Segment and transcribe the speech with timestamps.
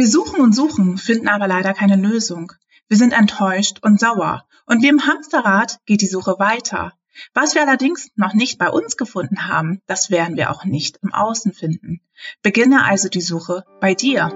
[0.00, 2.52] Wir suchen und suchen, finden aber leider keine Lösung.
[2.88, 4.46] Wir sind enttäuscht und sauer.
[4.64, 6.94] Und wie im Hamsterrad geht die Suche weiter.
[7.34, 11.12] Was wir allerdings noch nicht bei uns gefunden haben, das werden wir auch nicht im
[11.12, 12.00] Außen finden.
[12.40, 14.30] Beginne also die Suche bei dir.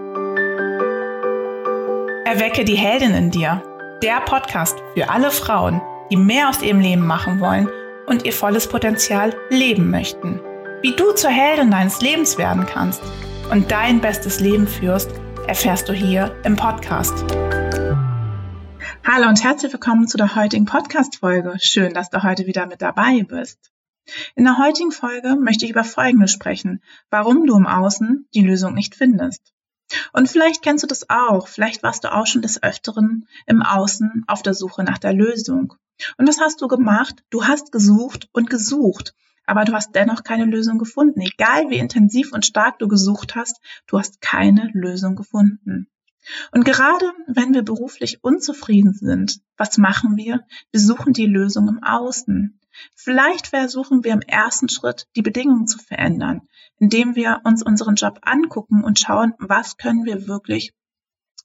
[2.27, 3.63] Erwecke die Heldin in dir.
[4.03, 7.71] Der Podcast für alle Frauen, die mehr aus ihrem Leben machen wollen
[8.07, 10.43] und ihr volles Potenzial leben möchten.
[10.83, 13.01] Wie du zur Heldin deines Lebens werden kannst
[13.51, 15.09] und dein bestes Leben führst,
[15.47, 17.13] erfährst du hier im Podcast.
[19.05, 21.57] Hallo und herzlich willkommen zu der heutigen Podcast-Folge.
[21.61, 23.71] Schön, dass du heute wieder mit dabei bist.
[24.37, 28.73] In der heutigen Folge möchte ich über Folgendes sprechen, warum du im Außen die Lösung
[28.73, 29.53] nicht findest.
[30.15, 34.25] Und vielleicht kennst du das auch, vielleicht warst du auch schon des Öfteren im Außen
[34.27, 35.75] auf der Suche nach der Lösung.
[36.17, 37.23] Und was hast du gemacht?
[37.29, 39.15] Du hast gesucht und gesucht,
[39.47, 41.21] aber du hast dennoch keine Lösung gefunden.
[41.21, 45.89] Egal wie intensiv und stark du gesucht hast, du hast keine Lösung gefunden.
[46.53, 50.45] Und gerade wenn wir beruflich unzufrieden sind, was machen wir?
[50.71, 52.59] Wir suchen die Lösung im Außen.
[52.97, 58.21] Vielleicht versuchen wir im ersten Schritt, die Bedingungen zu verändern, indem wir uns unseren Job
[58.23, 60.73] angucken und schauen, was können wir wirklich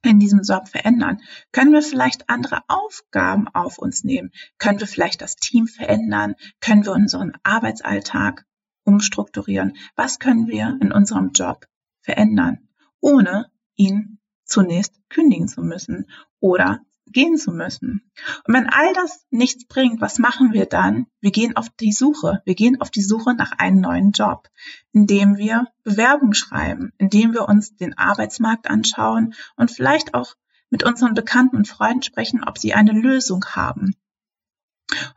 [0.03, 1.21] in diesem Job verändern?
[1.51, 4.31] Können wir vielleicht andere Aufgaben auf uns nehmen?
[4.57, 6.35] Können wir vielleicht das Team verändern?
[6.61, 8.45] Können wir unseren Arbeitsalltag
[8.83, 9.77] umstrukturieren?
[9.95, 11.67] Was können wir in unserem Job
[12.01, 12.69] verändern,
[13.01, 18.11] ohne ihn zunächst kündigen zu müssen oder gehen zu müssen.
[18.45, 21.07] Und wenn all das nichts bringt, was machen wir dann?
[21.21, 22.41] Wir gehen auf die Suche.
[22.45, 24.47] Wir gehen auf die Suche nach einem neuen Job,
[24.91, 30.35] indem wir Bewerbung schreiben, indem wir uns den Arbeitsmarkt anschauen und vielleicht auch
[30.69, 33.95] mit unseren Bekannten und Freunden sprechen, ob sie eine Lösung haben.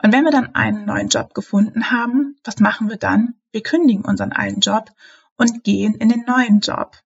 [0.02, 3.34] Und wenn wir dann einen neuen Job gefunden haben, was machen wir dann?
[3.52, 4.90] Wir kündigen unseren alten Job
[5.36, 6.96] und gehen in den neuen Job.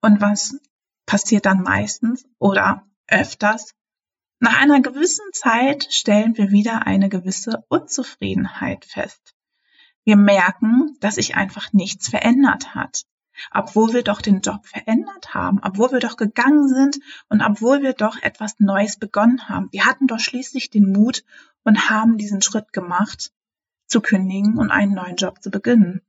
[0.00, 0.56] Und was
[1.10, 3.74] passiert dann meistens oder öfters.
[4.42, 9.34] Nach einer gewissen Zeit stellen wir wieder eine gewisse Unzufriedenheit fest.
[10.04, 13.04] Wir merken, dass sich einfach nichts verändert hat.
[13.52, 17.92] Obwohl wir doch den Job verändert haben, obwohl wir doch gegangen sind und obwohl wir
[17.92, 19.68] doch etwas Neues begonnen haben.
[19.72, 21.22] Wir hatten doch schließlich den Mut
[21.62, 23.32] und haben diesen Schritt gemacht,
[23.90, 26.00] zu kündigen und einen neuen Job zu beginnen.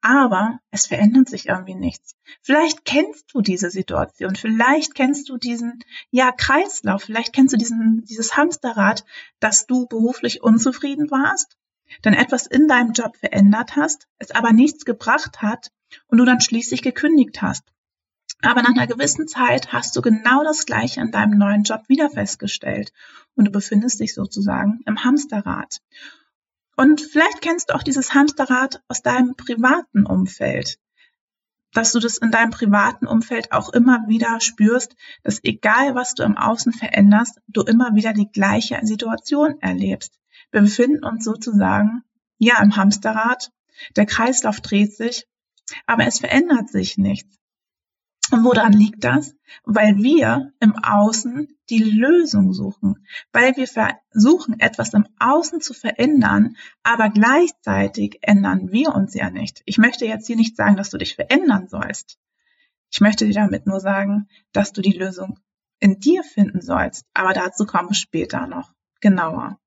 [0.00, 2.16] Aber es verändert sich irgendwie nichts.
[2.42, 5.80] Vielleicht kennst du diese Situation, vielleicht kennst du diesen,
[6.10, 9.04] ja, Kreislauf, vielleicht kennst du diesen, dieses Hamsterrad,
[9.40, 11.56] dass du beruflich unzufrieden warst,
[12.02, 15.70] dann etwas in deinem Job verändert hast, es aber nichts gebracht hat
[16.08, 17.64] und du dann schließlich gekündigt hast.
[18.42, 22.10] Aber nach einer gewissen Zeit hast du genau das Gleiche in deinem neuen Job wieder
[22.10, 22.92] festgestellt
[23.34, 25.80] und du befindest dich sozusagen im Hamsterrad.
[26.76, 30.78] Und vielleicht kennst du auch dieses Hamsterrad aus deinem privaten Umfeld,
[31.72, 36.22] dass du das in deinem privaten Umfeld auch immer wieder spürst, dass egal was du
[36.22, 40.18] im Außen veränderst, du immer wieder die gleiche Situation erlebst.
[40.50, 42.02] Wir befinden uns sozusagen
[42.38, 43.50] ja im Hamsterrad.
[43.96, 45.26] Der Kreislauf dreht sich,
[45.86, 47.38] aber es verändert sich nichts.
[48.30, 49.34] Und woran liegt das?
[49.64, 56.56] Weil wir im Außen die Lösung suchen, weil wir versuchen, etwas im Außen zu verändern,
[56.82, 59.62] aber gleichzeitig ändern wir uns ja nicht.
[59.64, 62.18] Ich möchte jetzt hier nicht sagen, dass du dich verändern sollst.
[62.90, 65.38] Ich möchte dir damit nur sagen, dass du die Lösung
[65.80, 69.58] in dir finden sollst, aber dazu komme ich später noch genauer.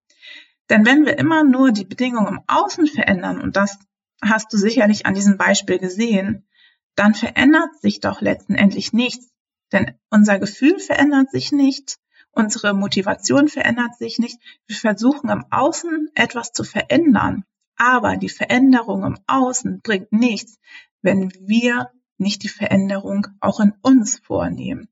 [0.70, 3.80] Denn wenn wir immer nur die Bedingungen im Außen verändern, und das
[4.22, 6.48] hast du sicherlich an diesem Beispiel gesehen,
[6.96, 9.32] dann verändert sich doch letztendlich nichts.
[9.72, 11.98] Denn unser Gefühl verändert sich nicht,
[12.32, 14.40] unsere Motivation verändert sich nicht.
[14.68, 17.44] Wir versuchen im Außen etwas zu verändern,
[17.76, 20.60] aber die Veränderung im Außen bringt nichts,
[21.02, 24.90] wenn wir nicht die Veränderung auch in uns vornehmen.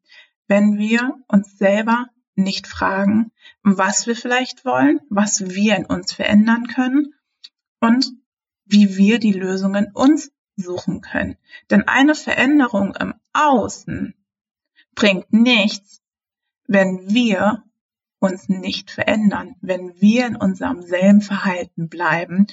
[0.48, 3.32] Wenn wir uns selber nicht fragen,
[3.64, 7.14] was wir vielleicht wollen, was wir in uns verändern können
[7.82, 8.14] und
[8.66, 11.38] wie wir die Lösungen uns suchen können.
[11.70, 14.14] Denn eine Veränderung im Außen
[14.98, 16.02] bringt nichts,
[16.68, 17.64] wenn wir
[18.20, 22.48] uns nicht verändern, wenn wir in unserem selben Verhalten bleiben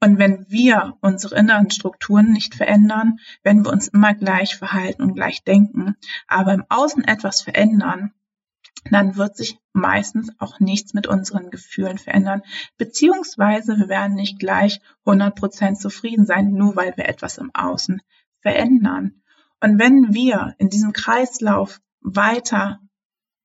[0.00, 5.14] und wenn wir unsere inneren Strukturen nicht verändern, wenn wir uns immer gleich verhalten und
[5.14, 5.96] gleich denken,
[6.26, 8.14] aber im Außen etwas verändern,
[8.90, 12.40] dann wird sich meistens auch nichts mit unseren Gefühlen verändern,
[12.78, 18.00] beziehungsweise wir werden nicht gleich 100% zufrieden sein, nur weil wir etwas im Außen
[18.40, 19.20] verändern.
[19.60, 22.80] Und wenn wir in diesem Kreislauf weiter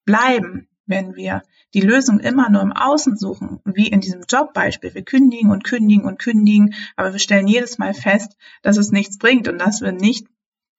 [0.06, 1.44] bleiben, wenn wir
[1.74, 6.06] die Lösung immer nur im Außen suchen, wie in diesem Jobbeispiel, wir kündigen und kündigen
[6.06, 9.94] und kündigen, aber wir stellen jedes Mal fest, dass es nichts bringt und dass wir
[9.94, 10.28] nicht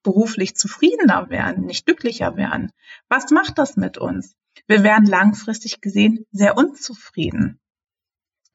[0.03, 2.71] beruflich zufriedener werden, nicht glücklicher werden.
[3.09, 4.35] Was macht das mit uns?
[4.67, 7.59] Wir werden langfristig gesehen sehr unzufrieden.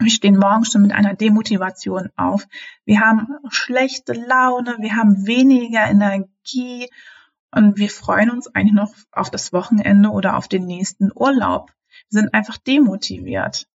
[0.01, 2.47] Wir stehen morgens schon mit einer Demotivation auf.
[2.85, 6.89] Wir haben schlechte Laune, wir haben weniger Energie
[7.51, 11.73] und wir freuen uns eigentlich noch auf das Wochenende oder auf den nächsten Urlaub.
[12.11, 13.69] Wir sind einfach demotiviert.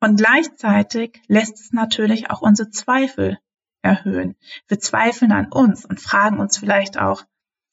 [0.00, 3.38] Und gleichzeitig lässt es natürlich auch unsere Zweifel
[3.82, 4.34] erhöhen.
[4.66, 7.24] Wir zweifeln an uns und fragen uns vielleicht auch,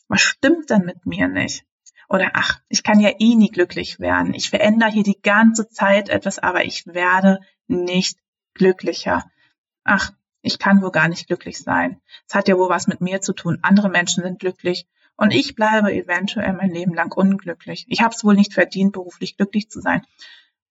[0.08, 1.66] was stimmt denn mit mir nicht?
[2.10, 4.34] Oder ach, ich kann ja eh nie glücklich werden.
[4.34, 8.18] Ich verändere hier die ganze Zeit etwas, aber ich werde nicht
[8.54, 9.26] glücklicher.
[9.84, 10.12] Ach,
[10.42, 12.00] ich kann wohl gar nicht glücklich sein.
[12.28, 13.60] Es hat ja wohl was mit mir zu tun.
[13.62, 14.88] Andere Menschen sind glücklich
[15.18, 17.86] und ich bleibe eventuell mein Leben lang unglücklich.
[17.90, 20.06] Ich habe es wohl nicht verdient, beruflich glücklich zu sein.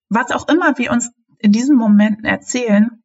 [0.09, 3.03] Was auch immer wir uns in diesen Momenten erzählen,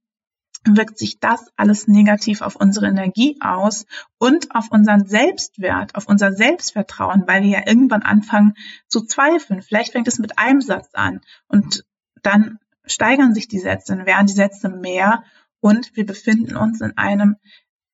[0.63, 3.85] wirkt sich das alles negativ auf unsere Energie aus
[4.19, 8.53] und auf unseren Selbstwert, auf unser Selbstvertrauen, weil wir ja irgendwann anfangen
[8.87, 9.61] zu zweifeln.
[9.61, 11.85] Vielleicht fängt es mit einem Satz an und
[12.21, 15.23] dann steigern sich die Sätze, dann werden die Sätze mehr
[15.59, 17.37] und wir befinden uns in einem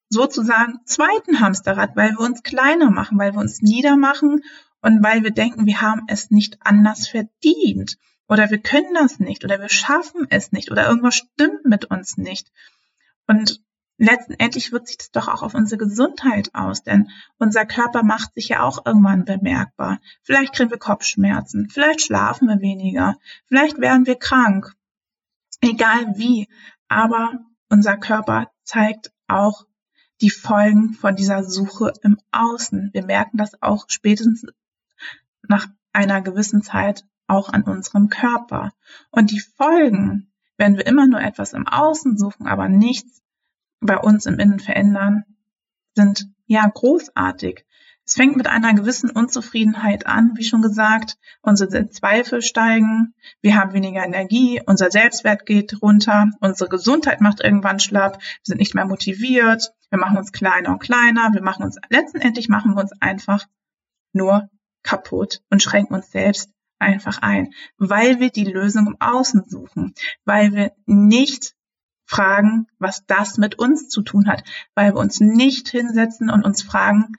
[0.09, 4.43] sozusagen zweiten Hamsterrad, weil wir uns kleiner machen, weil wir uns niedermachen
[4.81, 7.97] und weil wir denken, wir haben es nicht anders verdient
[8.27, 12.17] oder wir können das nicht oder wir schaffen es nicht oder irgendwas stimmt mit uns
[12.17, 12.51] nicht.
[13.27, 13.61] Und
[13.97, 18.49] letztendlich wirkt sich das doch auch auf unsere Gesundheit aus, denn unser Körper macht sich
[18.49, 19.99] ja auch irgendwann bemerkbar.
[20.21, 24.75] Vielleicht kriegen wir Kopfschmerzen, vielleicht schlafen wir weniger, vielleicht werden wir krank,
[25.61, 26.47] egal wie,
[26.87, 27.39] aber
[27.69, 29.65] unser Körper zeigt auch
[30.21, 32.91] die Folgen von dieser Suche im Außen.
[32.93, 34.45] Wir merken das auch spätestens
[35.47, 38.73] nach einer gewissen Zeit auch an unserem Körper.
[39.11, 43.21] Und die Folgen, wenn wir immer nur etwas im Außen suchen, aber nichts
[43.79, 45.23] bei uns im Innen verändern,
[45.95, 47.65] sind ja großartig.
[48.07, 51.17] Es fängt mit einer gewissen Unzufriedenheit an, wie schon gesagt.
[51.41, 57.81] Unsere Zweifel steigen, wir haben weniger Energie, unser Selbstwert geht runter, unsere Gesundheit macht irgendwann
[57.81, 61.75] schlapp, wir sind nicht mehr motiviert, wir machen uns kleiner und kleiner, wir machen uns,
[61.89, 63.45] letztendlich machen wir uns einfach
[64.13, 64.49] nur
[64.83, 69.93] kaputt und schränken uns selbst einfach ein, weil wir die Lösung im Außen suchen,
[70.25, 71.55] weil wir nicht
[72.05, 74.43] fragen, was das mit uns zu tun hat,
[74.75, 77.13] weil wir uns nicht hinsetzen und uns fragen,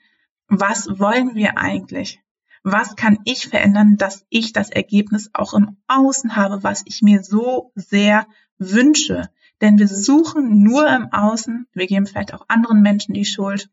[0.47, 2.21] was wollen wir eigentlich?
[2.63, 7.23] Was kann ich verändern, dass ich das Ergebnis auch im Außen habe, was ich mir
[7.23, 8.27] so sehr
[8.57, 9.29] wünsche?
[9.61, 13.69] Denn wir suchen nur im Außen, wir geben vielleicht auch anderen Menschen die Schuld,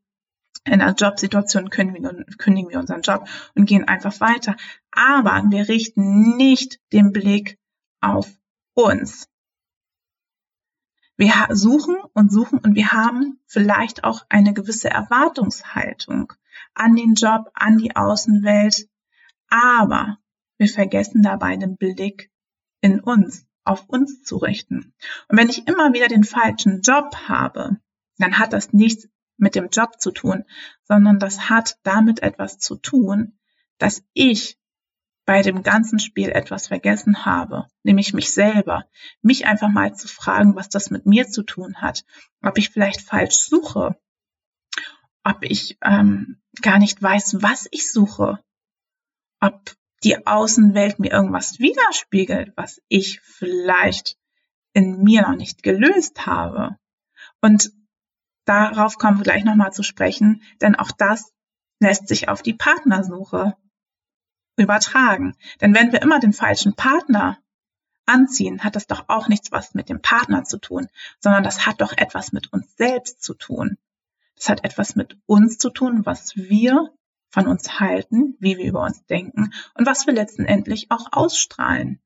[0.67, 2.25] in einer Jobsituation kündigen,
[2.71, 4.57] wir unseren Job und gehen einfach weiter.
[4.91, 7.59] Aber wir richten nicht den Blick
[8.01, 8.29] auf
[8.75, 9.29] uns.
[11.17, 16.33] Wir suchen und suchen und wir haben vielleicht auch eine gewisse Erwartungshaltung
[16.75, 18.89] an den Job, an die Außenwelt.
[19.49, 20.19] Aber
[20.59, 22.31] wir vergessen dabei den Blick
[22.83, 24.93] in uns, auf uns zu richten.
[25.29, 27.79] Und wenn ich immer wieder den falschen Job habe,
[28.19, 30.44] dann hat das nichts mit dem Job zu tun,
[30.85, 33.38] sondern das hat damit etwas zu tun,
[33.79, 34.59] dass ich
[35.27, 38.85] bei dem ganzen Spiel etwas vergessen habe, nämlich mich selber,
[39.23, 42.05] mich einfach mal zu fragen, was das mit mir zu tun hat,
[42.43, 43.97] ob ich vielleicht falsch suche,
[45.25, 48.38] ob ich ähm, gar nicht weiß, was ich suche,
[49.41, 49.75] ob
[50.05, 54.16] die Außenwelt mir irgendwas widerspiegelt, was ich vielleicht
[54.73, 56.76] in mir noch nicht gelöst habe.
[57.40, 57.73] Und
[58.47, 61.33] Darauf kommen wir gleich nochmal zu sprechen, denn auch das
[61.81, 63.57] lässt sich auf die Partnersuche
[64.57, 65.35] übertragen.
[65.61, 67.38] Denn wenn wir immer den falschen Partner
[68.07, 70.88] anziehen, hat das doch auch nichts was mit dem Partner zu tun,
[71.21, 73.76] sondern das hat doch etwas mit uns selbst zu tun.
[74.37, 76.93] Das hat etwas mit uns zu tun, was wir
[77.29, 82.00] von uns halten, wie wir über uns denken und was wir letztendlich auch ausstrahlen.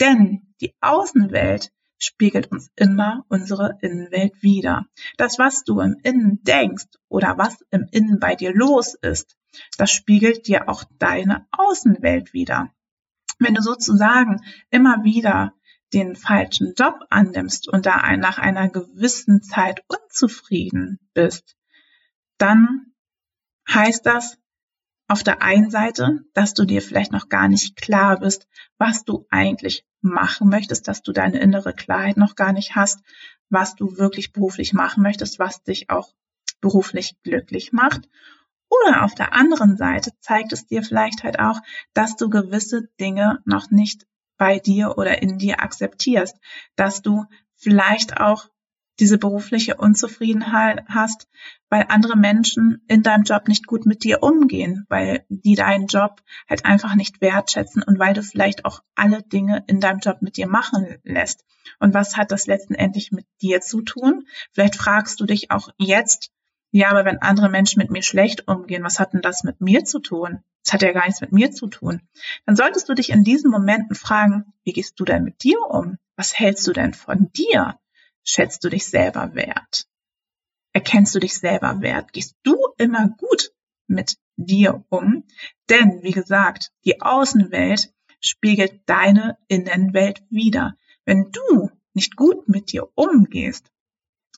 [0.00, 1.70] Denn die Außenwelt
[2.04, 4.86] spiegelt uns immer unsere Innenwelt wider.
[5.16, 9.36] Das, was du im Innen denkst oder was im Innen bei dir los ist,
[9.78, 12.72] das spiegelt dir auch deine Außenwelt wider.
[13.38, 14.40] Wenn du sozusagen
[14.70, 15.54] immer wieder
[15.92, 21.56] den falschen Job annimmst und da nach einer gewissen Zeit unzufrieden bist,
[22.38, 22.94] dann
[23.68, 24.38] heißt das,
[25.08, 29.26] auf der einen Seite, dass du dir vielleicht noch gar nicht klar bist, was du
[29.28, 33.00] eigentlich machen möchtest, dass du deine innere Klarheit noch gar nicht hast,
[33.48, 36.12] was du wirklich beruflich machen möchtest, was dich auch
[36.60, 38.08] beruflich glücklich macht.
[38.68, 41.60] Oder auf der anderen Seite zeigt es dir vielleicht halt auch,
[41.92, 44.06] dass du gewisse Dinge noch nicht
[44.38, 46.36] bei dir oder in dir akzeptierst,
[46.74, 48.48] dass du vielleicht auch
[49.00, 51.28] diese berufliche Unzufriedenheit hast,
[51.70, 56.22] weil andere Menschen in deinem Job nicht gut mit dir umgehen, weil die deinen Job
[56.48, 60.36] halt einfach nicht wertschätzen und weil du vielleicht auch alle Dinge in deinem Job mit
[60.36, 61.44] dir machen lässt.
[61.78, 64.26] Und was hat das letztendlich mit dir zu tun?
[64.52, 66.30] Vielleicht fragst du dich auch jetzt,
[66.70, 69.84] ja, aber wenn andere Menschen mit mir schlecht umgehen, was hat denn das mit mir
[69.84, 70.42] zu tun?
[70.64, 72.00] Das hat ja gar nichts mit mir zu tun.
[72.46, 75.98] Dann solltest du dich in diesen Momenten fragen, wie gehst du denn mit dir um?
[76.16, 77.78] Was hältst du denn von dir?
[78.24, 79.86] Schätzt du dich selber wert?
[80.72, 82.12] Erkennst du dich selber wert?
[82.12, 83.52] Gehst du immer gut
[83.86, 85.24] mit dir um?
[85.68, 90.76] Denn, wie gesagt, die Außenwelt spiegelt deine Innenwelt wider.
[91.04, 93.70] Wenn du nicht gut mit dir umgehst,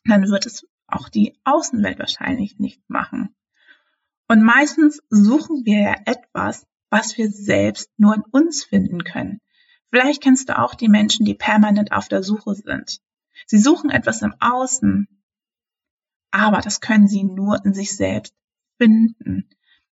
[0.04, 3.34] dann wird es auch die Außenwelt wahrscheinlich nicht machen.
[4.28, 9.40] Und meistens suchen wir ja etwas, was wir selbst nur in uns finden können.
[9.90, 13.00] Vielleicht kennst du auch die Menschen, die permanent auf der Suche sind.
[13.46, 15.08] Sie suchen etwas im Außen,
[16.30, 18.34] aber das können sie nur in sich selbst
[18.76, 19.48] finden.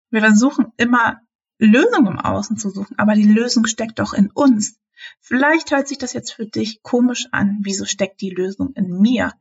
[0.10, 1.22] Wir versuchen immer
[1.60, 4.79] Lösungen im Außen zu suchen, aber die Lösung steckt doch in uns.
[5.20, 7.60] Vielleicht hört sich das jetzt für dich komisch an.
[7.62, 9.34] Wieso steckt die Lösung in mir?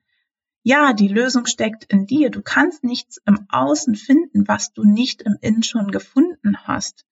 [0.62, 2.30] Ja, die Lösung steckt in dir.
[2.30, 7.06] Du kannst nichts im Außen finden, was du nicht im Innen schon gefunden hast.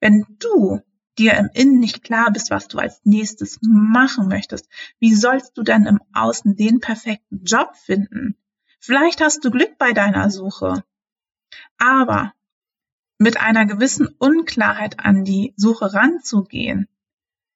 [0.00, 0.80] Wenn du
[1.18, 4.68] dir im Innen nicht klar bist, was du als nächstes machen möchtest,
[4.98, 8.36] wie sollst du dann im Außen den perfekten Job finden?
[8.80, 10.84] Vielleicht hast du Glück bei deiner Suche,
[11.78, 12.32] aber
[13.18, 16.88] mit einer gewissen Unklarheit an die Suche ranzugehen,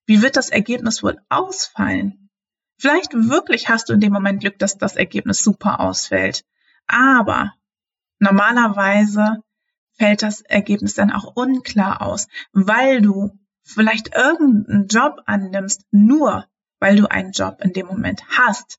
[0.07, 2.31] wie wird das Ergebnis wohl ausfallen?
[2.79, 6.45] Vielleicht wirklich hast du in dem Moment Glück, dass das Ergebnis super ausfällt,
[6.87, 7.53] aber
[8.21, 9.43] normalerweise
[9.99, 13.39] fällt das Ergebnis dann auch unklar aus, weil du
[13.69, 16.47] vielleicht irgendeinen Job annimmst, nur
[16.81, 18.79] weil du einen Job in dem Moment hast,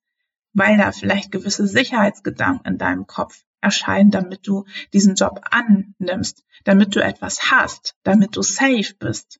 [0.53, 6.95] weil da vielleicht gewisse Sicherheitsgedanken in deinem Kopf erscheinen, damit du diesen Job annimmst, damit
[6.95, 9.39] du etwas hast, damit du safe bist.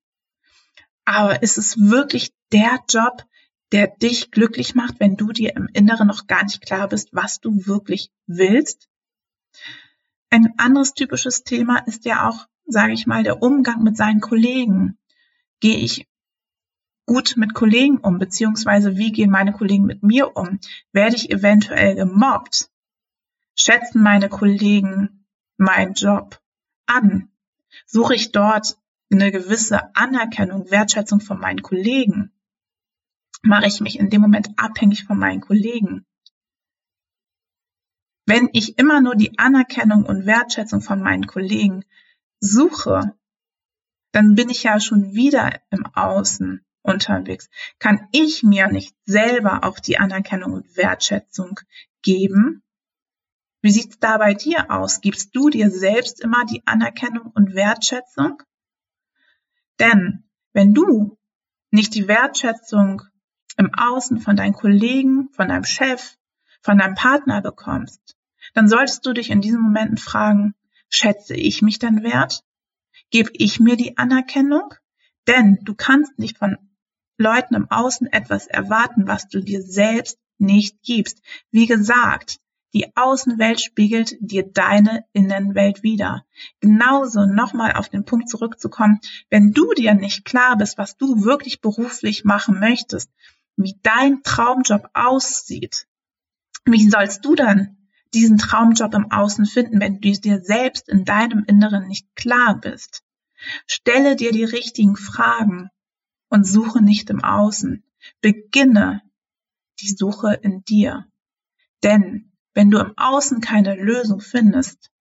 [1.06, 3.25] Aber ist es wirklich der Job,
[3.72, 7.39] der dich glücklich macht, wenn du dir im Inneren noch gar nicht klar bist, was
[7.39, 8.88] du wirklich willst?
[10.29, 14.99] Ein anderes typisches Thema ist ja auch, sage ich mal, der Umgang mit seinen Kollegen
[15.59, 16.07] gehe ich
[17.05, 20.59] gut mit Kollegen um, beziehungsweise wie gehen meine Kollegen mit mir um?
[20.91, 22.69] Werde ich eventuell gemobbt?
[23.55, 25.25] Schätzen meine Kollegen
[25.57, 26.39] meinen Job
[26.85, 27.29] an?
[27.85, 28.77] Suche ich dort
[29.11, 32.31] eine gewisse Anerkennung, Wertschätzung von meinen Kollegen?
[33.41, 36.05] Mache ich mich in dem Moment abhängig von meinen Kollegen?
[38.27, 41.83] Wenn ich immer nur die Anerkennung und Wertschätzung von meinen Kollegen
[42.39, 43.15] suche,
[44.11, 47.49] dann bin ich ja schon wieder im Außen unterwegs.
[47.77, 51.59] Kann ich mir nicht selber auch die Anerkennung und Wertschätzung
[52.01, 52.63] geben?
[53.61, 55.01] Wie sieht's da bei dir aus?
[55.01, 58.41] Gibst du dir selbst immer die Anerkennung und Wertschätzung?
[59.79, 60.23] Denn
[60.53, 61.17] wenn du
[61.71, 63.03] nicht die Wertschätzung
[63.57, 66.15] im Außen von deinen Kollegen, von deinem Chef,
[66.61, 68.15] von deinem Partner bekommst,
[68.53, 70.55] dann solltest du dich in diesen Momenten fragen,
[70.89, 72.43] schätze ich mich dann wert?
[73.11, 74.73] Gebe ich mir die Anerkennung?
[75.27, 76.57] Denn du kannst nicht von
[77.17, 81.21] Leuten im Außen etwas erwarten, was du dir selbst nicht gibst.
[81.51, 82.39] Wie gesagt,
[82.73, 86.25] die Außenwelt spiegelt dir deine Innenwelt wider.
[86.59, 88.99] Genauso nochmal auf den Punkt zurückzukommen,
[89.29, 93.11] wenn du dir nicht klar bist, was du wirklich beruflich machen möchtest,
[93.55, 95.87] wie dein Traumjob aussieht,
[96.65, 97.78] wie sollst du dann
[98.13, 103.03] diesen Traumjob im Außen finden, wenn du dir selbst in deinem Inneren nicht klar bist.
[103.67, 105.69] Stelle dir die richtigen Fragen
[106.29, 107.83] und suche nicht im Außen.
[108.21, 109.01] Beginne
[109.79, 111.05] die Suche in dir.
[111.83, 114.91] Denn wenn du im Außen keine Lösung findest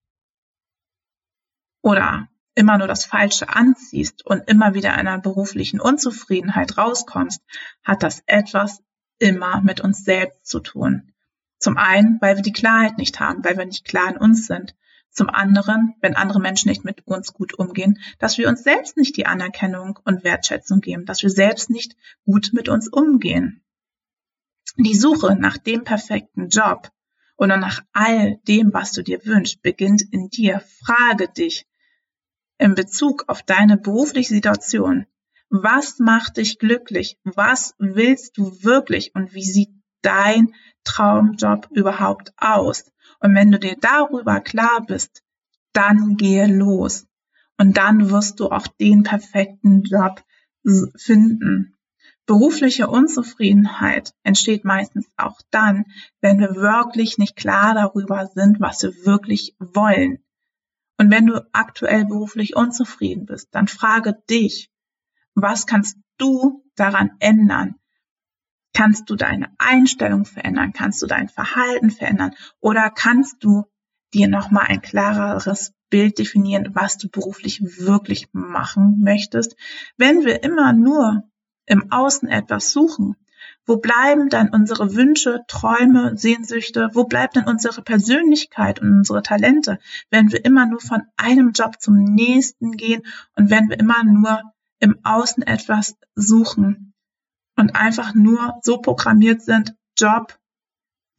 [1.82, 7.40] oder immer nur das Falsche anziehst und immer wieder einer beruflichen Unzufriedenheit rauskommst,
[7.84, 8.82] hat das etwas
[9.18, 11.12] immer mit uns selbst zu tun.
[11.58, 14.74] Zum einen, weil wir die Klarheit nicht haben, weil wir nicht klar in uns sind.
[15.10, 19.16] Zum anderen, wenn andere Menschen nicht mit uns gut umgehen, dass wir uns selbst nicht
[19.16, 23.64] die Anerkennung und Wertschätzung geben, dass wir selbst nicht gut mit uns umgehen.
[24.76, 26.92] Die Suche nach dem perfekten Job
[27.36, 30.62] oder nach all dem, was du dir wünschst, beginnt in dir.
[30.84, 31.66] Frage dich
[32.58, 35.06] in Bezug auf deine berufliche Situation,
[35.48, 37.18] was macht dich glücklich?
[37.24, 39.14] Was willst du wirklich?
[39.14, 39.70] Und wie sieht
[40.02, 42.90] dein Traumjob überhaupt aus?
[43.20, 45.22] Und wenn du dir darüber klar bist,
[45.72, 47.06] dann gehe los.
[47.56, 50.22] Und dann wirst du auch den perfekten Job
[50.96, 51.74] finden.
[52.26, 55.86] Berufliche Unzufriedenheit entsteht meistens auch dann,
[56.20, 60.18] wenn wir wirklich nicht klar darüber sind, was wir wirklich wollen.
[60.98, 64.70] Und wenn du aktuell beruflich unzufrieden bist, dann frage dich,
[65.34, 67.76] was kannst du daran ändern?
[68.78, 70.72] Kannst du deine Einstellung verändern?
[70.72, 72.36] Kannst du dein Verhalten verändern?
[72.60, 73.64] Oder kannst du
[74.14, 79.56] dir nochmal ein klareres Bild definieren, was du beruflich wirklich machen möchtest?
[79.96, 81.24] Wenn wir immer nur
[81.66, 83.16] im Außen etwas suchen,
[83.66, 86.90] wo bleiben dann unsere Wünsche, Träume, Sehnsüchte?
[86.92, 89.80] Wo bleibt denn unsere Persönlichkeit und unsere Talente,
[90.10, 93.02] wenn wir immer nur von einem Job zum nächsten gehen
[93.34, 94.40] und wenn wir immer nur
[94.78, 96.87] im Außen etwas suchen
[97.58, 100.38] und einfach nur so programmiert sind, Job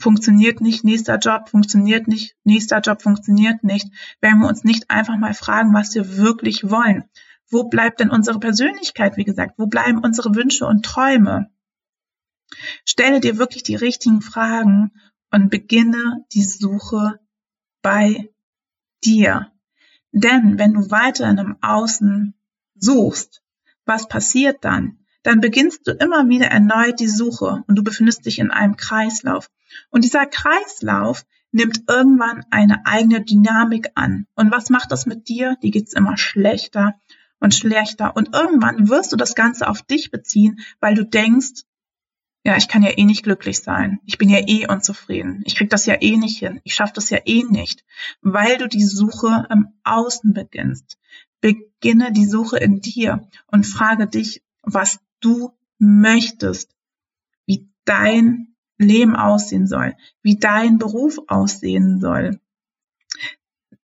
[0.01, 3.89] funktioniert nicht, nächster Job funktioniert nicht, nächster Job funktioniert nicht,
[4.21, 7.03] wenn wir uns nicht einfach mal fragen, was wir wirklich wollen.
[7.49, 9.55] Wo bleibt denn unsere Persönlichkeit, wie gesagt?
[9.57, 11.51] Wo bleiben unsere Wünsche und Träume?
[12.85, 14.91] Stelle dir wirklich die richtigen Fragen
[15.31, 17.19] und beginne die Suche
[17.81, 18.29] bei
[19.03, 19.51] dir.
[20.11, 22.33] Denn wenn du weiter in einem Außen
[22.75, 23.43] suchst,
[23.85, 24.99] was passiert dann?
[25.23, 29.49] Dann beginnst du immer wieder erneut die Suche und du befindest dich in einem Kreislauf.
[29.89, 34.27] Und dieser Kreislauf nimmt irgendwann eine eigene Dynamik an.
[34.35, 35.57] Und was macht das mit dir?
[35.61, 36.95] Die geht's immer schlechter
[37.39, 38.15] und schlechter.
[38.15, 41.63] Und irgendwann wirst du das Ganze auf dich beziehen, weil du denkst,
[42.45, 43.99] ja, ich kann ja eh nicht glücklich sein.
[44.05, 45.41] Ich bin ja eh unzufrieden.
[45.45, 46.61] Ich krieg das ja eh nicht hin.
[46.63, 47.83] Ich schaffe das ja eh nicht,
[48.21, 50.97] weil du die Suche im Außen beginnst.
[51.41, 56.75] Beginne die Suche in dir und frage dich, was du möchtest,
[57.45, 62.39] wie dein Leben aussehen soll, wie dein Beruf aussehen soll.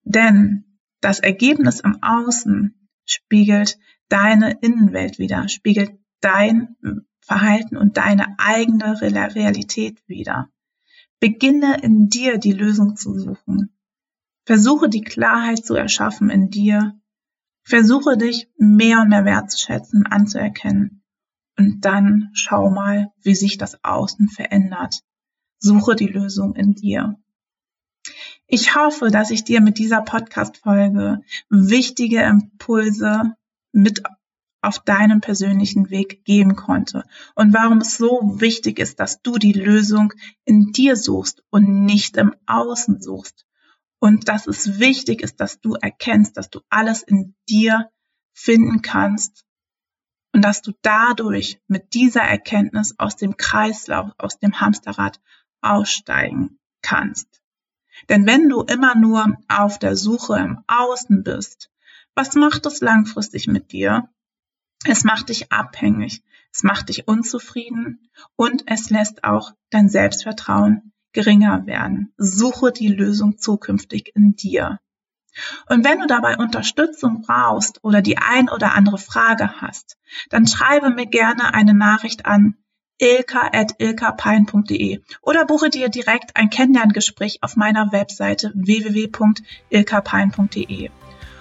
[0.05, 6.77] Denn das Ergebnis im Außen spiegelt deine Innenwelt wieder, spiegelt dein
[7.21, 10.51] Verhalten und deine eigene Realität wieder.
[11.21, 13.79] Beginne in dir die Lösung zu suchen.
[14.45, 17.01] Versuche die Klarheit zu erschaffen in dir.
[17.63, 21.02] Versuche dich mehr und mehr wertzuschätzen, anzuerkennen.
[21.59, 25.01] Und dann schau mal, wie sich das Außen verändert.
[25.59, 27.19] Suche die Lösung in dir.
[28.47, 33.35] Ich hoffe, dass ich dir mit dieser Podcast-Folge wichtige Impulse
[33.73, 34.03] mit
[34.61, 39.53] auf deinem persönlichen Weg geben konnte und warum es so wichtig ist, dass du die
[39.53, 40.13] Lösung
[40.45, 43.45] in dir suchst und nicht im Außen suchst.
[43.99, 47.91] Und dass es wichtig ist, dass du erkennst, dass du alles in dir
[48.33, 49.45] finden kannst
[50.33, 55.21] und dass du dadurch mit dieser Erkenntnis aus dem Kreislauf, aus dem Hamsterrad
[55.61, 57.43] aussteigen kannst.
[58.09, 61.71] Denn wenn du immer nur auf der Suche im Außen bist,
[62.15, 64.09] was macht es langfristig mit dir?
[64.85, 71.67] Es macht dich abhängig, es macht dich unzufrieden und es lässt auch dein Selbstvertrauen geringer
[71.67, 72.13] werden.
[72.17, 74.81] Suche die Lösung zukünftig in dir.
[75.69, 79.97] Und wenn du dabei Unterstützung brauchst oder die ein oder andere Frage hast,
[80.31, 82.55] dann schreibe mir gerne eine Nachricht an
[82.99, 90.91] ilka.ilkapein.de oder buche dir direkt ein Kennenlerngespräch auf meiner Webseite www.ilkapein.de.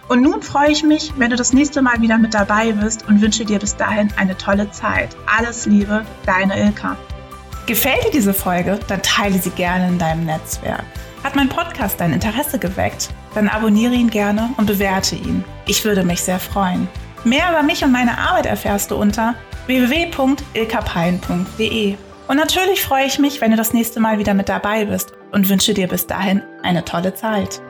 [0.08, 3.22] Und nun freue ich mich, wenn du das nächste Mal wieder mit dabei bist und
[3.22, 5.16] wünsche dir bis dahin eine tolle Zeit.
[5.26, 6.98] Alles Liebe, deine Ilka.
[7.68, 8.80] Gefällt dir diese Folge?
[8.88, 10.84] Dann teile sie gerne in deinem Netzwerk.
[11.24, 13.10] Hat mein Podcast dein Interesse geweckt?
[13.34, 15.46] Dann abonniere ihn gerne und bewerte ihn.
[15.66, 16.90] Ich würde mich sehr freuen.
[17.24, 19.36] Mehr über mich und meine Arbeit erfährst du unter
[19.68, 21.96] www.ilkapein.de.
[22.28, 25.50] Und natürlich freue ich mich, wenn du das nächste Mal wieder mit dabei bist und
[25.50, 27.62] wünsche dir bis dahin eine tolle Zeit.